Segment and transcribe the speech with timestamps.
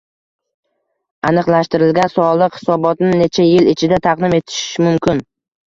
[1.31, 5.25] Aniqlashtirilgan soliq hisobotini necha yil ichida taqdim etish mumkin?